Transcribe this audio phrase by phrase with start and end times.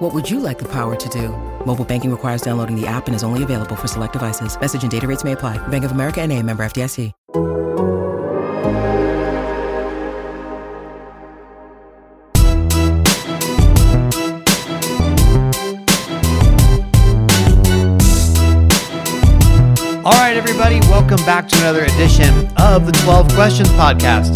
[0.00, 1.28] What would you like the power to do?
[1.66, 4.58] Mobile banking requires downloading the app and is only available for select devices.
[4.58, 5.58] Message and data rates may apply.
[5.68, 7.12] Bank of America and a member FDIC.
[20.02, 24.32] All right, everybody, welcome back to another edition of the 12 Questions Podcast.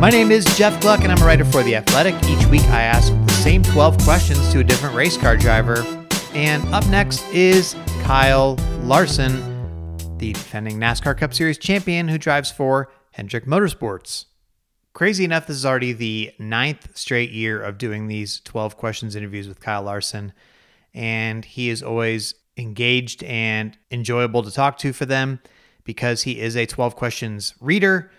[0.00, 2.14] My name is Jeff Gluck, and I'm a writer for The Athletic.
[2.28, 5.82] Each week, I ask same 12 questions to a different race car driver.
[6.34, 9.38] And up next is Kyle Larson,
[10.18, 14.26] the defending NASCAR Cup Series champion who drives for Hendrick Motorsports.
[14.92, 19.48] Crazy enough, this is already the ninth straight year of doing these 12 questions interviews
[19.48, 20.34] with Kyle Larson.
[20.92, 25.40] And he is always engaged and enjoyable to talk to for them
[25.84, 28.10] because he is a 12 questions reader.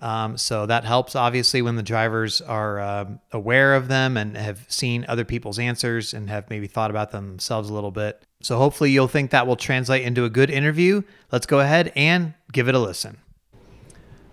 [0.00, 4.64] Um, so that helps, obviously, when the drivers are um, aware of them and have
[4.68, 8.22] seen other people's answers and have maybe thought about them themselves a little bit.
[8.40, 11.02] So hopefully, you'll think that will translate into a good interview.
[11.30, 13.18] Let's go ahead and give it a listen.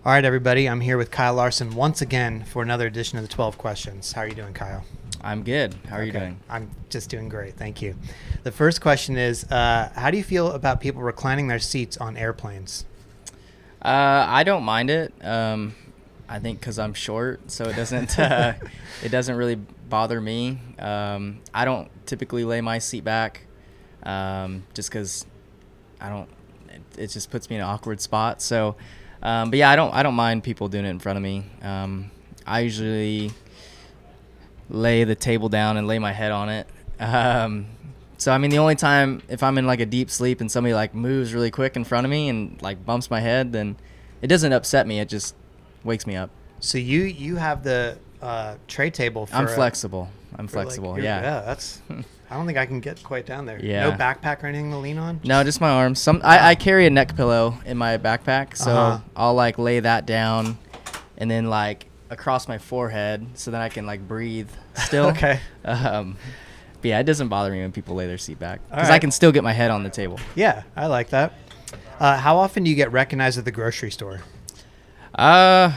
[0.06, 3.34] All right, everybody, I'm here with Kyle Larson once again for another edition of the
[3.34, 4.14] 12 questions.
[4.14, 4.86] How are you doing, Kyle?
[5.22, 5.76] I'm good.
[5.90, 6.40] How are you doing?
[6.50, 7.56] I'm just doing great.
[7.56, 7.94] Thank you.
[8.44, 12.16] The first question is uh, How do you feel about people reclining their seats on
[12.16, 12.86] airplanes?
[13.88, 15.14] Uh, I don't mind it.
[15.22, 15.74] Um,
[16.28, 18.56] I think because I'm short, so it doesn't uh,
[19.04, 20.60] it doesn't really bother me.
[20.78, 23.48] Um, I don't typically lay my seat back,
[24.04, 25.26] um, just because
[26.02, 26.28] I don't.
[26.68, 28.42] It, it just puts me in an awkward spot.
[28.42, 28.76] So,
[29.24, 31.46] um, but yeah, I don't I don't mind people doing it in front of me.
[31.62, 32.12] Um,
[32.46, 33.32] I usually
[34.70, 36.68] lay the table down and lay my head on it.
[38.18, 40.74] So I mean, the only time if I'm in like a deep sleep and somebody
[40.74, 43.76] like moves really quick in front of me and like bumps my head, then
[44.22, 45.00] it doesn't upset me.
[45.00, 45.36] It just
[45.84, 46.30] wakes me up.
[46.60, 49.28] So you you have the uh, tray table.
[49.28, 50.10] For I'm flexible.
[50.36, 51.00] I'm for, like, flexible.
[51.00, 51.22] yeah.
[51.22, 51.82] Yeah, that's.
[52.30, 53.58] I don't think I can get quite down there.
[53.64, 53.90] Yeah.
[53.90, 55.22] No backpack or anything to lean on.
[55.24, 56.02] No, just my arms.
[56.02, 59.00] Some I, I carry a neck pillow in my backpack, so Uh-huh.
[59.16, 60.58] I'll like lay that down,
[61.18, 65.06] and then like across my forehead, so that I can like breathe still.
[65.12, 65.40] Okay.
[65.64, 66.18] Um,
[66.82, 69.12] but yeah, it doesn't bother me when people lay their seat back because I can
[69.12, 70.20] still get my head on the table.
[70.36, 71.34] Yeah, I like that.
[72.00, 74.22] Uh, how often do you get recognized at the grocery store?
[75.16, 75.72] Uh,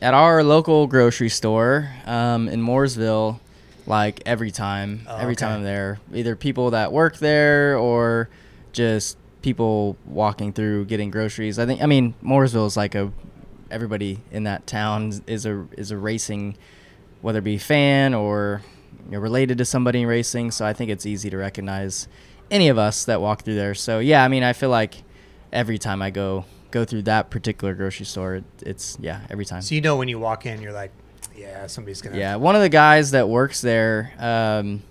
[0.00, 3.40] at our local grocery store um, in Mooresville,
[3.86, 5.40] like every time, Oh, every okay.
[5.40, 8.28] time I'm there, either people that work there or
[8.72, 11.58] just people walking through getting groceries.
[11.58, 13.12] I think I mean Mooresville is like a
[13.70, 16.56] everybody in that town is a is a racing,
[17.22, 18.62] whether it be fan or
[19.06, 20.50] you know, related to somebody in racing.
[20.50, 22.08] So I think it's easy to recognize
[22.50, 23.74] any of us that walk through there.
[23.74, 25.02] So yeah, I mean I feel like
[25.52, 29.62] every time I go go through that particular grocery store, it, it's yeah every time.
[29.62, 30.92] So you know when you walk in, you're like,
[31.36, 32.18] yeah, somebody's gonna.
[32.18, 34.82] Yeah, one of the guys that works there, um,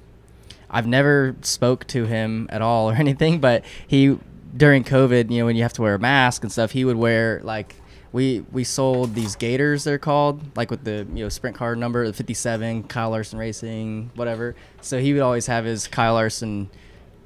[0.70, 4.18] I've never spoke to him at all or anything, but he
[4.56, 6.98] during COVID, you know, when you have to wear a mask and stuff, he would
[6.98, 7.76] wear like
[8.18, 12.08] we we sold these Gators they're called, like with the you know sprint car number,
[12.08, 14.56] the 57, Kyle Larson Racing, whatever.
[14.82, 16.72] So he would always have his Kyle Larson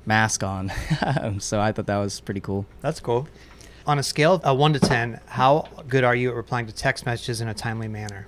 [0.05, 0.69] mask on.
[1.39, 2.65] so I thought that was pretty cool.
[2.81, 3.29] That's cool.
[3.87, 6.73] On a scale of uh, one to ten, how good are you at replying to
[6.73, 8.27] text messages in a timely manner?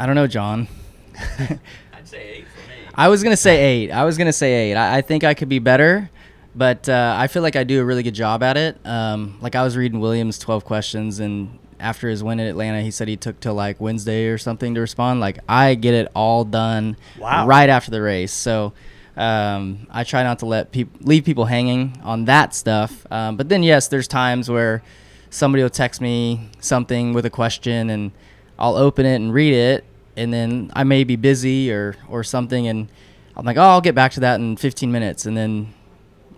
[0.00, 0.66] I don't know, John.
[1.38, 2.76] I'd say eight for me.
[2.96, 3.92] I was gonna say eight.
[3.92, 4.74] I was gonna say eight.
[4.74, 6.10] I, I think I could be better,
[6.56, 8.76] but uh, I feel like I do a really good job at it.
[8.84, 12.90] Um, like I was reading William's twelve questions, and after his win in Atlanta, he
[12.90, 15.20] said he took till like Wednesday or something to respond.
[15.20, 17.46] Like I get it all done Wow.
[17.46, 18.32] right after the race.
[18.32, 18.72] So
[19.16, 23.06] um, I try not to let people leave people hanging on that stuff.
[23.10, 24.82] Um, but then yes, there's times where
[25.30, 28.12] somebody will text me something with a question, and
[28.58, 29.84] I'll open it and read it,
[30.16, 32.88] and then I may be busy or or something, and
[33.36, 35.72] I'm like, oh, I'll get back to that in 15 minutes, and then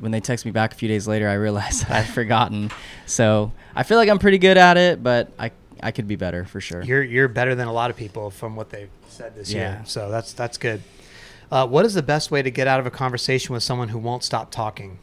[0.00, 2.70] when they text me back a few days later, I realize that I'd forgotten.
[3.06, 5.52] So I feel like I'm pretty good at it, but I
[5.82, 6.82] I could be better for sure.
[6.82, 9.78] You're you're better than a lot of people from what they've said this year.
[9.80, 9.84] Yeah.
[9.84, 10.82] So that's that's good.
[11.50, 13.98] Uh, what is the best way to get out of a conversation with someone who
[13.98, 14.98] won't stop talking?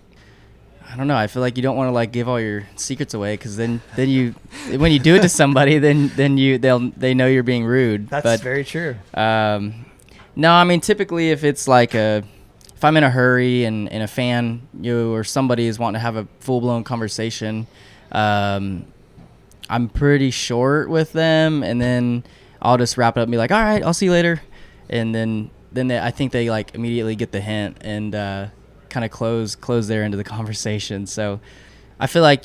[0.88, 1.16] I don't know.
[1.16, 3.82] I feel like you don't want to like give all your secrets away because then
[3.96, 4.36] then you
[4.78, 8.10] when you do it to somebody, then then you they'll they know you're being rude.
[8.10, 8.96] That's but, very true.
[9.14, 9.86] Um,
[10.36, 12.24] no, I mean typically if it's like a
[12.86, 16.16] I'm in a hurry and, and a fan you or somebody is wanting to have
[16.16, 17.68] a full blown conversation,
[18.12, 18.86] um,
[19.70, 22.24] I'm pretty short with them, and then
[22.62, 24.42] I'll just wrap it up and be like, "All right, I'll see you later,"
[24.90, 28.48] and then then they, I think they like immediately get the hint and uh,
[28.90, 31.08] kind of close close there into the conversation.
[31.08, 31.40] So
[32.00, 32.44] I feel like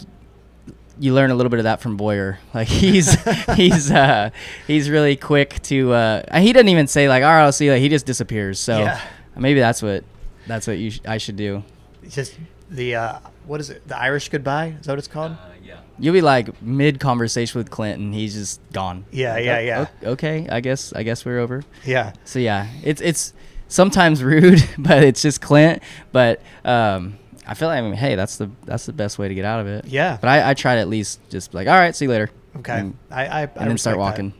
[0.99, 2.39] you learn a little bit of that from Bowyer.
[2.55, 3.17] Like he's
[3.57, 4.31] he's uh,
[4.67, 5.93] he's really quick to.
[5.93, 8.59] Uh, he doesn't even say like, "All right, I'll see you." Like, he just disappears.
[8.59, 9.01] So Yeah.
[9.37, 10.05] maybe that's what
[10.47, 11.63] that's what you sh- I should do.
[12.03, 12.37] It's just
[12.71, 13.87] the uh, what is it?
[13.87, 14.75] The Irish goodbye?
[14.81, 15.33] Is that what it's called?
[15.33, 15.81] Uh, yeah.
[15.99, 19.05] You'll be like mid conversation with Clinton, he's just gone.
[19.11, 19.87] Yeah, Like, yeah, "Oh, yeah.
[20.05, 21.63] o- Okay, I guess I guess we're over.
[21.85, 22.13] yeah.
[22.25, 23.33] So yeah, it's it's
[23.69, 25.83] sometimes rude, but it's just Clint.
[26.13, 29.35] But um, I feel like I mean, hey, that's the that's the best way to
[29.35, 29.85] get out of it.
[29.87, 30.17] Yeah.
[30.21, 32.31] But I, I try to at least just be like, all right, see you later.
[32.59, 32.79] Okay.
[32.81, 34.01] And, I, I, I and then respect start that.
[34.01, 34.35] walking.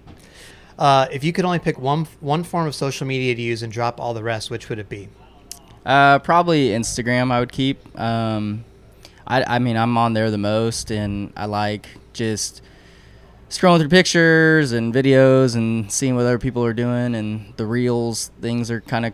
[0.79, 3.71] Uh, if you could only pick one one form of social media to use and
[3.73, 5.09] drop all the rest, which would it be?
[5.85, 7.31] Uh, probably Instagram.
[7.31, 7.99] I would keep.
[7.99, 8.65] Um,
[9.27, 12.63] I I mean I'm on there the most, and I like just
[13.49, 18.31] scrolling through pictures and videos and seeing what other people are doing, and the reels
[18.41, 19.13] things are kind of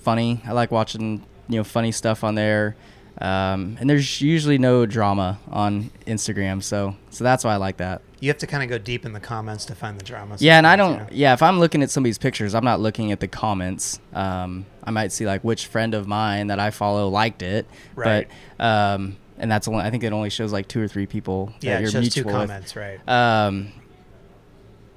[0.00, 0.40] funny.
[0.46, 2.76] I like watching you know funny stuff on there.
[3.20, 8.02] Um, and there's usually no drama on Instagram, so so that's why I like that.
[8.20, 10.36] You have to kind of go deep in the comments to find the drama.
[10.38, 10.92] Yeah, and I don't.
[10.92, 11.06] you know?
[11.10, 13.98] Yeah, if I'm looking at somebody's pictures, I'm not looking at the comments.
[14.12, 18.28] Um, I might see like which friend of mine that I follow liked it, Right.
[18.58, 19.80] but um, and that's only.
[19.80, 22.00] I think it only shows like two or three people that Yeah, you're it's two
[22.00, 22.34] mutual with.
[22.34, 23.00] comments, right?
[23.08, 23.72] Um,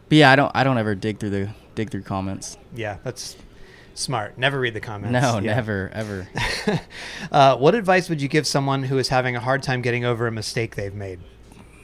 [0.09, 0.51] but yeah, I don't.
[0.53, 2.57] I don't ever dig through the dig through comments.
[2.75, 3.37] Yeah, that's
[3.95, 4.37] smart.
[4.37, 5.13] Never read the comments.
[5.13, 5.55] No, Yeah.
[5.55, 6.27] never, ever.
[7.31, 10.27] uh, what advice would you give someone who is having a hard time getting over
[10.27, 11.19] a mistake they've made?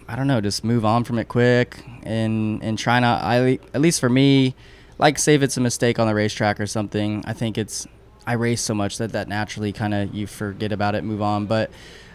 [0.09, 3.21] I don't know, just move on from it quick and and try not.
[3.21, 4.56] I at least for me,
[4.97, 7.23] like say it's a mistake on the racetrack or something.
[7.27, 7.85] I think it's
[8.25, 11.45] I race so much that that naturally kind of you forget about it, move on.
[11.45, 11.69] But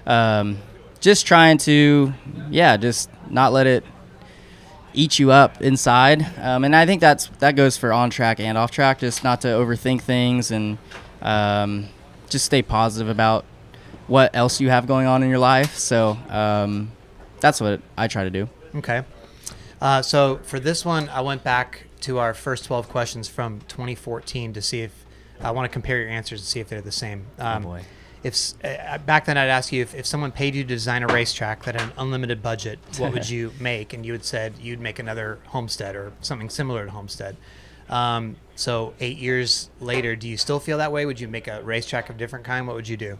[0.09, 0.59] um,
[0.99, 2.13] just trying to
[2.51, 3.85] yeah, just not let it
[4.93, 6.27] eat you up inside.
[6.41, 8.99] Um, and I think that's that goes for on track and off track.
[8.99, 10.79] Just not to overthink things and
[11.23, 11.87] um,
[12.29, 13.45] just stay positive about
[14.09, 15.77] what else you have going on in your life.
[15.77, 16.91] So um,
[17.45, 18.49] that's what I try to do.
[18.75, 19.05] Okay.
[19.79, 24.55] Uh, so for this one, I went back to our first 12 questions from 2014
[24.55, 25.05] to see if
[25.43, 27.27] I want to compare your answers and see if they're the same.
[27.39, 27.83] Um, boy.
[28.23, 31.07] If uh, back then I'd ask you if, if someone paid you to design a
[31.07, 33.93] racetrack that had an unlimited budget, what would you make?
[33.93, 37.37] And you had said you'd make another Homestead or something similar to Homestead.
[37.91, 41.05] Um, so eight years later, do you still feel that way?
[41.05, 42.67] Would you make a racetrack of different kind?
[42.67, 43.19] What would you do?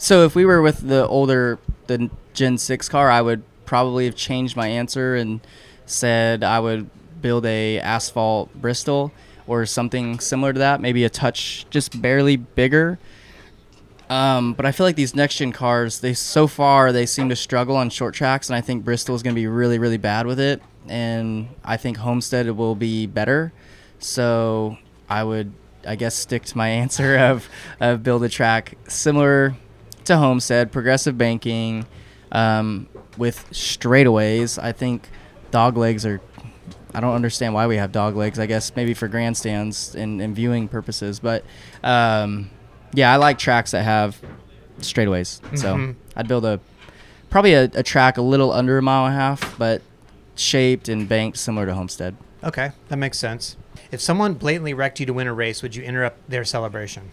[0.00, 1.58] So if we were with the older
[1.88, 5.40] the Gen 6 car, I would probably have changed my answer and
[5.84, 6.88] said I would
[7.20, 9.12] build a asphalt Bristol
[9.46, 12.98] or something similar to that, maybe a touch just barely bigger.
[14.08, 17.36] Um, but I feel like these next gen cars, they so far they seem to
[17.36, 20.26] struggle on short tracks, and I think Bristol is going to be really really bad
[20.26, 23.52] with it, and I think Homestead will be better.
[23.98, 24.78] So
[25.10, 25.52] I would,
[25.86, 27.48] I guess, stick to my answer of,
[27.80, 29.56] of build a track similar
[30.08, 31.86] to Homestead, progressive banking,
[32.32, 34.62] um, with straightaways.
[34.62, 35.08] I think
[35.50, 36.20] dog legs are.
[36.94, 38.38] I don't understand why we have dog legs.
[38.38, 41.44] I guess maybe for grandstands and, and viewing purposes, but
[41.84, 42.50] um,
[42.92, 44.20] yeah, I like tracks that have
[44.80, 45.40] straightaways.
[45.58, 45.94] So Mhm.
[46.16, 46.60] I'd build a
[47.30, 49.82] probably a, a track a little under a mile and a half, but
[50.34, 52.16] shaped and banked similar to Homestead.
[52.42, 53.56] Okay, that makes sense.
[53.90, 57.10] If someone blatantly wrecked you to win a race, would you interrupt their celebration?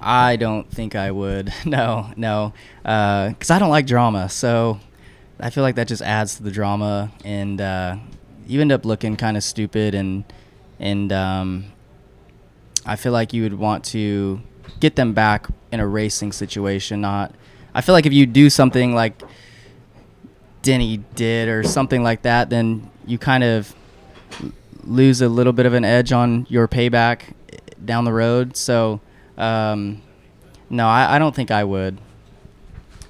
[0.00, 1.52] I don't think I would.
[1.64, 2.52] No, no,
[2.82, 4.28] because I don't like drama.
[4.28, 4.80] So
[5.38, 7.96] I feel like that just adds to the drama, and uh,
[8.46, 10.24] you end up looking kind of stupid, and
[10.78, 11.66] and um,
[12.84, 14.40] I feel like you would want to
[14.80, 17.00] get them back in a racing situation.
[17.00, 17.34] Not,
[17.74, 19.22] I feel like if you do something like
[20.62, 23.74] Denny did or something like that, then you kind of
[24.82, 27.34] lose a little bit of an edge on your payback
[27.84, 28.56] down the road.
[28.56, 29.00] So,
[29.38, 30.02] um,
[30.68, 31.98] no, I, I don't think I would.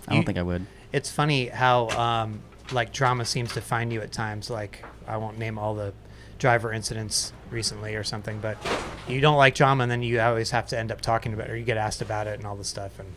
[0.08, 0.66] I don't think I would.
[0.92, 2.40] It's funny how um,
[2.72, 4.50] like drama seems to find you at times.
[4.50, 5.92] Like I won't name all the
[6.38, 8.56] driver incidents recently or something, but
[9.06, 11.52] you don't like drama, and then you always have to end up talking about it,
[11.52, 12.98] or you get asked about it and all this stuff.
[12.98, 13.12] And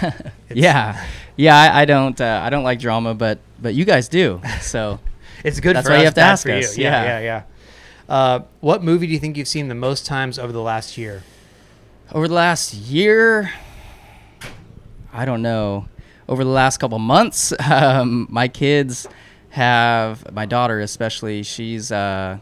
[0.02, 1.04] It's- yeah,
[1.36, 1.56] yeah.
[1.56, 2.20] I, I don't.
[2.20, 4.40] Uh, I don't like drama, but but you guys do.
[4.60, 5.00] So
[5.44, 6.84] it's good That's for why us, you have to ask for us, you.
[6.84, 7.18] Yeah, yeah.
[7.18, 7.42] yeah,
[8.08, 8.14] yeah.
[8.14, 11.22] Uh, what movie do you think you've seen the most times over the last year?
[12.12, 13.52] Over the last year,
[15.12, 15.88] I don't know.
[16.28, 19.08] Over the last couple months, um, my kids
[19.50, 21.42] have my daughter especially.
[21.42, 22.38] She's uh,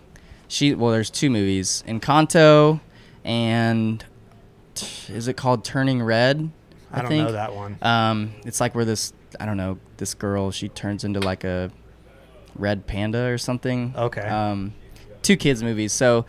[0.48, 2.80] she well, there's two movies, Encanto,
[3.24, 4.04] and
[5.08, 6.50] is it called Turning Red?
[6.92, 7.26] I, don't think.
[7.26, 7.78] know that one.
[7.82, 11.70] Um, it's like where this I don't know this girl she turns into like a
[12.54, 13.94] Red Panda or something.
[13.96, 14.22] Okay.
[14.22, 14.74] Um,
[15.22, 15.92] two kids movies.
[15.92, 16.26] So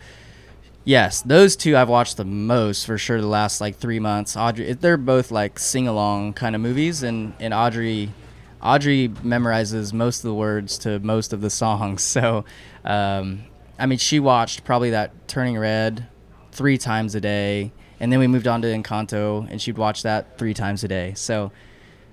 [0.88, 3.20] yes, those two I've watched the most for sure.
[3.20, 4.36] The last like three months.
[4.36, 8.12] Audrey, they're both like sing along kind of movies, and and Audrey.
[8.60, 12.02] Audrey memorizes most of the words to most of the songs.
[12.18, 12.44] So,
[12.84, 13.44] um,
[13.78, 16.08] I mean, she watched probably that Turning Red
[16.50, 20.38] three times a day, and then we moved on to Encanto, and she'd watch that
[20.38, 21.12] three times a day.
[21.14, 21.52] So,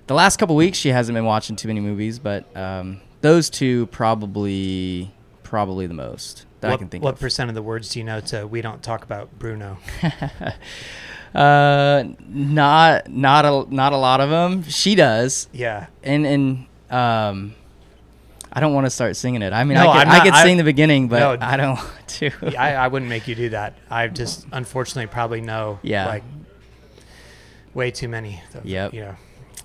[0.06, 3.86] the last couple weeks she hasn't been watching too many movies, but um, those two
[3.86, 7.20] probably probably the most that what, I can think what of.
[7.20, 9.78] percent of the words do you know to we don't talk about Bruno?
[11.34, 14.62] uh, not not a not a lot of them.
[14.64, 15.86] She does, yeah.
[16.02, 17.54] and and um,
[18.52, 19.52] I don't want to start singing it.
[19.52, 21.46] I mean, No, I could, I'm I could I- sing the beginning, but No.
[21.46, 22.30] I don't want to.
[22.58, 23.74] I, I wouldn't make you do that.
[23.90, 26.06] I just unfortunately probably know Yeah.
[26.06, 26.22] like
[27.74, 28.42] way too many.
[28.54, 28.94] of- Yep.
[28.94, 29.16] You know.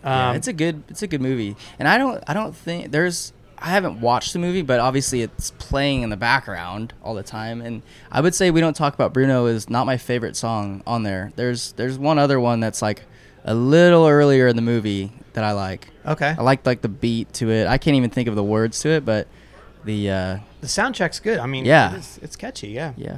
[0.03, 2.91] Yeah, Um, it's a good it's a good movie, and I don't I don't think
[2.91, 7.23] there's I haven't watched the movie, but obviously it's playing in the background all the
[7.23, 10.81] time, and I would say we don't talk about Bruno is not my favorite song
[10.87, 11.31] on there.
[11.35, 13.03] There's there's one other one that's like
[13.43, 15.87] a little earlier in the movie that I like.
[16.05, 16.35] okay.
[16.37, 17.67] I like like the beat to it.
[17.67, 19.27] I can't even think of the words to it, but
[19.85, 21.39] the uh, The soundtrack's good.
[21.39, 21.95] I mean, Yeah.
[21.95, 22.69] it's, it's catchy.
[22.69, 22.93] Yeah.
[22.97, 23.17] yeah.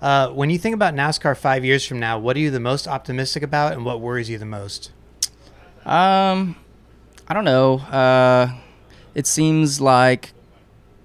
[0.00, 2.88] Uh, when you think about NASCAR five years from now, what are you the most
[2.88, 4.92] optimistic about, and what worries you the most?
[5.84, 6.56] Um,
[7.28, 7.78] I don't know.
[7.78, 8.54] Uh,
[9.14, 10.32] it seems like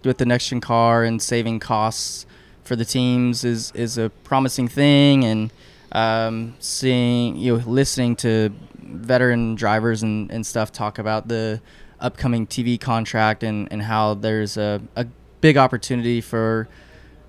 [0.03, 2.25] with the next gen car and saving costs
[2.63, 5.51] for the teams is is a promising thing, and
[5.91, 11.59] um, seeing you know listening to veteran drivers and, and stuff talk about the
[11.99, 15.05] upcoming TV contract and, and how there's a, a
[15.41, 16.67] big opportunity for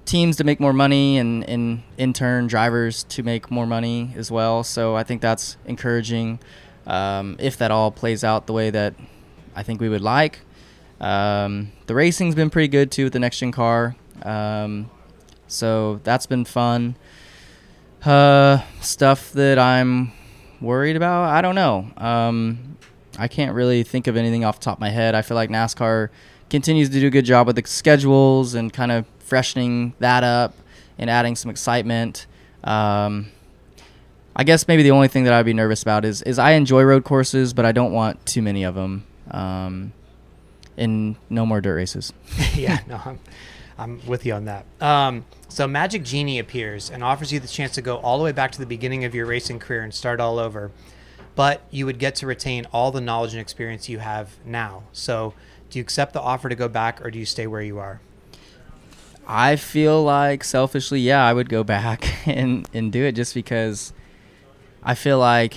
[0.07, 4.31] teams to make more money and, and in turn drivers to make more money as
[4.31, 4.65] well.
[4.65, 6.39] So I think that's encouraging
[6.87, 8.95] um, if that all plays out the way that
[9.55, 10.41] I think we would like.
[11.01, 13.97] Um, the racing's been pretty good too with the next gen car.
[14.23, 14.91] Um,
[15.49, 16.97] so that's been fun.
[18.05, 20.13] Uh, stuff that I'm
[20.61, 21.91] worried about, I don't know.
[21.97, 22.79] Um,
[23.19, 25.15] I can't really think of anything off the top of my head.
[25.15, 26.11] I feel like NASCAR
[26.49, 30.55] continues to do a good job with the schedules and kind of freshening that up
[30.99, 32.27] and adding some excitement.
[32.65, 33.31] Um,
[34.35, 36.83] I guess maybe the only thing that I'd be nervous about is is I enjoy
[36.83, 39.07] road courses, but I don't want too many of them.
[39.31, 39.93] Um,
[40.77, 42.13] and no more dirt races.
[42.55, 43.19] yeah, no, I'm,
[43.79, 44.67] I'm with you on that.
[44.81, 48.33] Um, so Magic Genie appears and offers you the chance to go all the way
[48.33, 50.71] back to the beginning of your racing career and start all over,
[51.35, 54.83] but you would get to retain all the knowledge and experience you have now.
[54.93, 55.35] So,
[55.71, 58.01] do you accept the offer to go back, or do you stay where you are?
[59.27, 63.93] I feel like selfishly, yeah, I would go back and, and do it just because
[64.83, 65.57] I feel like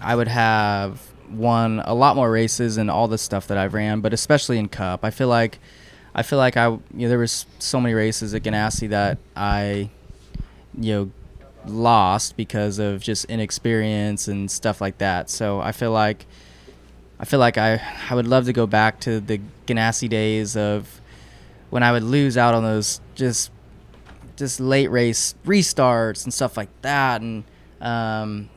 [0.00, 4.00] I would have won a lot more races and all the stuff that I've ran,
[4.00, 5.04] but especially in Cup.
[5.04, 5.58] I feel like
[6.14, 9.90] I feel like I you know there was so many races at Ganassi that I
[10.78, 11.10] you know
[11.66, 15.30] lost because of just inexperience and stuff like that.
[15.30, 16.26] So I feel like
[17.20, 21.00] I feel like I I would love to go back to the Ganassi days of
[21.70, 23.50] when I would lose out on those just
[24.36, 27.20] just late race restarts and stuff like that.
[27.20, 27.44] And
[27.80, 28.48] um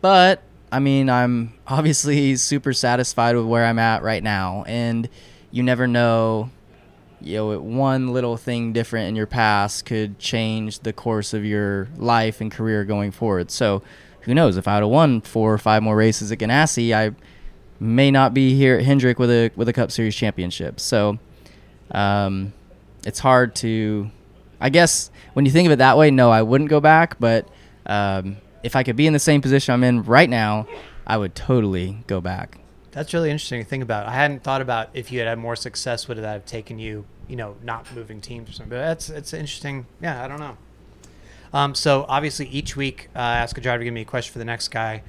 [0.00, 4.64] but I mean I'm obviously super satisfied with where I'm at right now.
[4.66, 5.08] And
[5.50, 6.50] you never know
[7.20, 11.88] you know one little thing different in your past could change the course of your
[11.96, 13.50] life and career going forward.
[13.50, 13.82] So
[14.22, 14.56] who knows?
[14.56, 17.14] If I would have won four or five more races at Ganassi I
[17.80, 20.80] may not be here at Hendrick with a with a Cup Series championship.
[20.80, 21.18] So
[21.90, 22.52] um,
[23.04, 24.10] it's hard to
[24.60, 27.48] i guess when you think of it that way no i wouldn't go back but
[27.86, 30.66] um, if i could be in the same position i'm in right now
[31.06, 32.58] i would totally go back
[32.92, 34.06] That's really interesting to think about.
[34.06, 37.04] I hadn't thought about if you had had more success, would that have taken you,
[37.26, 38.70] you know, not moving teams or something.
[38.70, 39.86] But that's it's interesting.
[40.00, 40.56] Yeah, I don't know.
[41.52, 44.38] Um, so obviously each week uh, ask a driver to give me a question for
[44.38, 45.02] the next guy.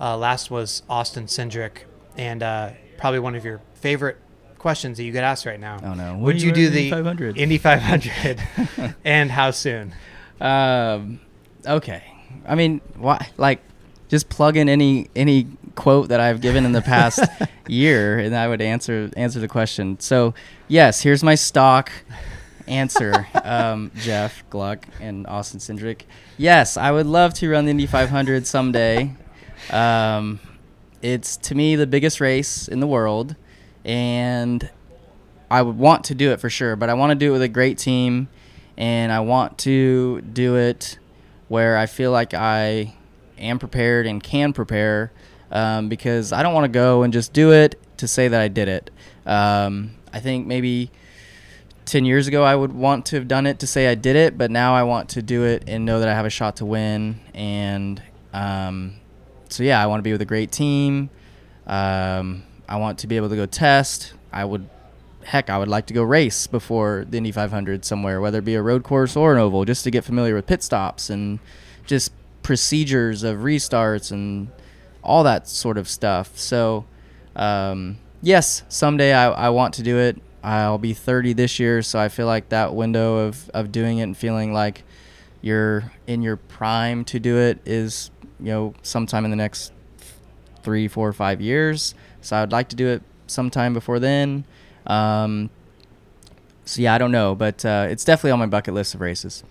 [0.00, 1.84] Uh, last was Austin Cindric,
[2.16, 4.16] and uh, probably one of your favorite
[4.66, 5.78] questions that you get asked right now.
[5.82, 6.14] Oh, no.
[6.14, 7.38] When Would you do the Indy 500?
[7.38, 8.42] Indy 500,
[9.04, 9.94] and how soon?
[10.40, 11.20] um,
[11.66, 12.02] okay
[12.46, 13.60] i mean why like
[14.08, 15.46] just plug in any any
[15.76, 17.20] quote that I've given in the past
[17.68, 20.00] year, and I would answer answer the question.
[20.00, 20.34] So,
[20.66, 21.92] yes, here's my stock
[22.66, 26.02] answer, um, Jeff Gluck and Austin Cindric.
[26.36, 29.14] Yes, I would love to run the Indy 500 someday.
[29.70, 30.40] Um,
[31.02, 33.36] it's to me the biggest race in the world,
[33.86, 34.68] and
[35.50, 36.76] I would want to do it for sure.
[36.76, 38.28] But I want to do it with a great team,
[38.76, 40.98] and I want to do it
[41.48, 42.94] where I feel like I
[43.38, 45.12] am prepared and can prepare.
[45.48, 48.48] Um, because I don't want to go and just do it to say that I
[48.48, 48.90] did it.
[49.24, 50.90] Um, I think maybe
[51.84, 54.36] 10 years ago I would want to have done it to say I did it,
[54.36, 56.64] but now I want to do it and know that I have a shot to
[56.66, 57.20] win.
[57.32, 58.02] And
[58.32, 58.96] um,
[59.48, 61.10] so, yeah, I want to be with a great team.
[61.64, 64.12] Um, I want to be able to go test.
[64.32, 64.68] I would,
[65.24, 68.54] heck, I would like to go race before the Indy 500 somewhere, whether it be
[68.54, 71.38] a road course or an oval, just to get familiar with pit stops and
[71.86, 74.48] just procedures of restarts and
[75.02, 76.38] all that sort of stuff.
[76.38, 76.84] So,
[77.34, 80.20] um, yes, someday I, I want to do it.
[80.42, 84.02] I'll be 30 this year, so I feel like that window of, of doing it
[84.02, 84.84] and feeling like
[85.42, 89.72] you're in your prime to do it is, you know, sometime in the next
[90.62, 91.94] three, four, five years.
[92.26, 94.44] So I'd like to do it sometime before then.
[94.86, 95.50] Um,
[96.64, 99.44] so yeah, I don't know, but uh, it's definitely on my bucket list of races.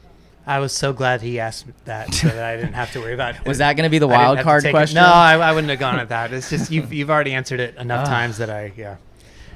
[0.47, 3.35] I was so glad he asked that so that I didn't have to worry about
[3.39, 3.45] it.
[3.47, 4.73] Was that going to be the wild card take it.
[4.73, 4.95] question?
[4.95, 6.31] No, I, I wouldn't have gone at that.
[6.33, 8.09] It's just you've you've already answered it enough Ah.
[8.11, 8.97] times that I yeah.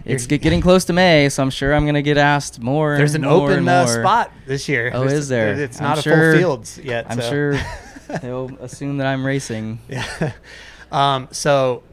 [0.05, 2.95] It's get, getting close to May, so I'm sure I'm going to get asked more.
[2.97, 4.89] There's an more open uh, spot this year.
[4.93, 5.53] Oh, There's- is there?
[5.53, 7.05] It's I'm not a sure- full fields yet.
[7.09, 7.29] I'm so.
[7.29, 7.59] sure
[8.21, 9.79] they'll assume that I'm racing.
[9.89, 10.31] Yeah.
[10.91, 11.83] um, so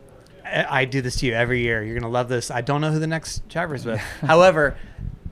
[0.69, 1.83] I do this to you every year.
[1.83, 2.51] You're gonna love this.
[2.51, 3.99] I don't know who the next driver is with.
[4.21, 4.77] However,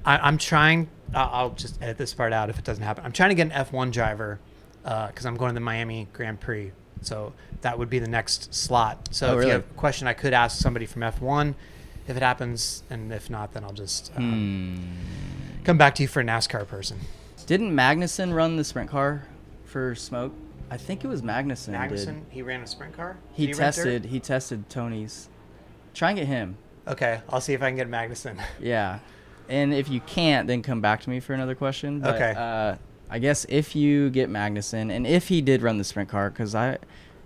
[0.04, 0.88] I, I'm trying.
[1.14, 3.04] Uh, I'll just edit this part out if it doesn't happen.
[3.04, 4.40] I'm trying to get an F1 driver
[4.82, 6.72] because I'm going to the Miami Grand Prix.
[7.02, 9.08] So that would be the next slot.
[9.12, 9.46] So Oh, if really?
[9.48, 11.54] you have a question, I could ask somebody from F1
[12.08, 14.76] if it happens, and if not, then I'll just um,
[15.58, 15.64] Hmm.
[15.64, 16.98] come back to you for a NASCAR person.
[17.46, 19.26] Didn't Magnussen run the sprint car
[19.64, 20.32] for smoke?
[20.74, 21.66] I think it was Magnussen.
[21.66, 21.74] did.
[21.74, 23.16] Magnussen, he ran a sprint car.
[23.32, 23.56] He, dirt?
[23.56, 24.06] tested.
[24.06, 25.28] He tested Tony's.
[25.94, 26.58] Try and get him.
[26.88, 28.42] Okay, I'll see if I can get Magnussen.
[28.60, 28.98] Yeah,
[29.48, 32.00] and if you can't, then come back to me for another question.
[32.00, 32.34] But, Okay.
[32.36, 32.74] Uh,
[33.08, 36.56] I guess if you get Magnussen, and if he did run the sprint car, because
[36.56, 36.78] I,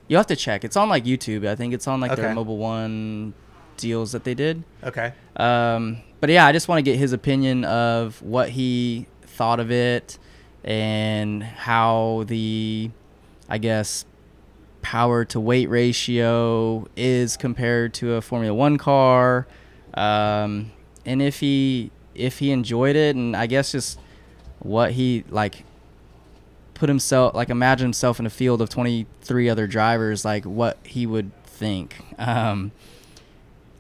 [0.09, 0.63] you have to check.
[0.63, 1.49] It's on like YouTube.
[1.49, 3.33] I think it's on like their Mobil One
[3.79, 4.63] deals that they did.
[4.85, 5.15] Okay.
[5.37, 9.71] Um, but yeah, I just want to get his opinion of what he thought of
[9.71, 10.19] it
[10.65, 12.91] and how the,
[13.49, 14.05] I guess,
[14.83, 19.47] power to weight ratio is compared to a Formula One car,
[19.95, 20.73] um,
[21.05, 23.99] and if he if he enjoyed it, and I guess just
[24.61, 25.65] what he like
[26.75, 31.07] put himself like imagine himself in a field of 23 other drivers like what he
[31.07, 31.97] would think.
[32.19, 32.73] Um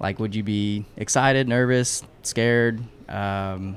[0.00, 2.82] like would you be excited nervous scared?
[3.08, 3.76] Um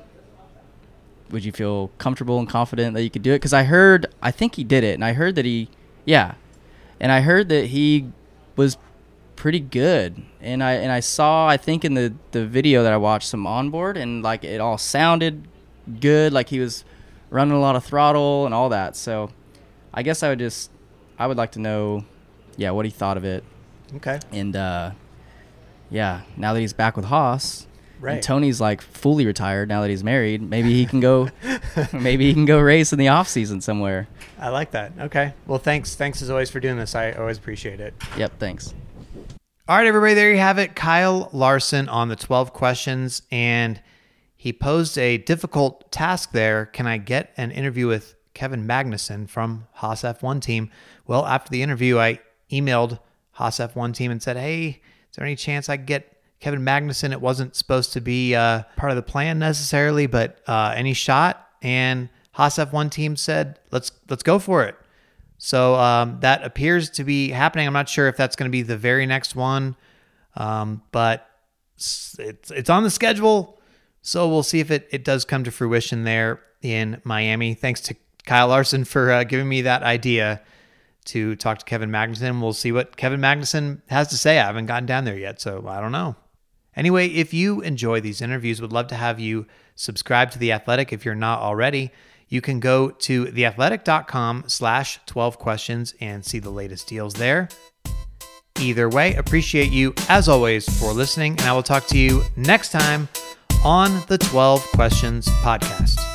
[1.29, 3.37] would you feel comfortable and confident that you could do it?
[3.37, 5.69] Because i heard i think he did it and i heard that he
[6.05, 6.35] yeah.
[6.99, 8.11] And i heard that he
[8.55, 8.77] was
[9.35, 10.21] pretty good.
[10.39, 13.47] And i and i saw i think in the the video that i watched some
[13.47, 15.47] onboard and like it all sounded
[15.99, 16.85] good like he was
[17.29, 18.95] running a lot of throttle and all that.
[18.95, 19.31] So
[19.93, 20.69] i guess i would just
[21.17, 22.05] i would like to know
[22.57, 23.43] yeah what he thought of it.
[23.95, 24.19] Okay.
[24.31, 24.91] and uh
[25.89, 27.67] yeah now that he's back with haas
[28.01, 28.15] Right.
[28.15, 31.29] and tony's like fully retired now that he's married maybe he can go
[31.93, 34.07] maybe he can go race in the off season somewhere
[34.39, 34.93] I like that.
[34.99, 35.35] Okay.
[35.45, 35.93] Well, thanks.
[35.93, 36.95] Thanks as always for doing this.
[36.95, 37.93] I always appreciate it.
[38.17, 38.73] yep thanks
[39.67, 40.75] All right, everybody, there you have it.
[40.75, 43.79] Kyle Larson on the 12 questions, and
[44.35, 46.65] he posed a difficult task there.
[46.65, 50.71] Can I get an interview with Kevin Magnussen from Haas F1 team?
[51.05, 52.19] Well, after the interview, I
[52.51, 52.97] emailed
[53.33, 57.11] Haas F1 team and said, hey, is there any chance I could get Kevin Magnussen?
[57.11, 61.47] It wasn't supposed to be uh, part of the plan necessarily, but uh, any shot?
[61.61, 64.75] And Haas F1 team said, let's let's go for it.
[65.37, 67.65] So um, that appears to be happening.
[67.65, 69.75] I'm not sure if that's going to be the very next one,
[70.35, 71.27] um, but
[71.75, 73.59] it's it's on the schedule.
[74.01, 77.53] So we'll see if it, it does come to fruition there in Miami.
[77.53, 80.41] Thanks to Kyle Larson for uh, giving me that idea
[81.05, 82.41] to talk to Kevin Magnussen.
[82.41, 84.39] We'll see what Kevin Magnussen has to say.
[84.39, 86.15] I haven't gotten down there yet, so I don't know.
[86.75, 90.93] Anyway, if you enjoy these interviews, would love to have you subscribe to The Athletic
[90.93, 91.91] if you're not already.
[92.29, 97.49] You can go to theathletic.com slash 12 questions and see the latest deals there.
[98.59, 102.71] Either way, appreciate you as always for listening, and I will talk to you next
[102.71, 103.09] time
[103.65, 106.10] on the 12 Questions Podcast.